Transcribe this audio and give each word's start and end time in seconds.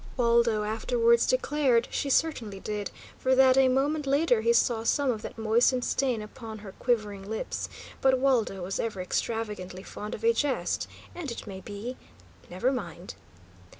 Waldo 0.17 0.63
afterwards 0.63 1.27
declared 1.27 1.87
she 1.91 2.09
certainly 2.09 2.59
did, 2.59 2.89
for 3.19 3.35
that 3.35 3.55
a 3.55 3.67
moment 3.67 4.07
later 4.07 4.41
he 4.41 4.51
saw 4.51 4.81
some 4.83 5.11
of 5.11 5.21
that 5.21 5.37
moistened 5.37 5.85
stain 5.85 6.23
upon 6.23 6.57
her 6.57 6.71
quivering 6.79 7.29
lips; 7.29 7.69
but 8.01 8.17
Waldo 8.17 8.63
was 8.63 8.79
ever 8.79 8.99
extravagantly 8.99 9.83
fond 9.83 10.15
of 10.15 10.23
a 10.23 10.33
jest, 10.33 10.87
and 11.13 11.29
it 11.29 11.45
may 11.45 11.59
be 11.61 11.97
never 12.49 12.71
mind! 12.71 13.13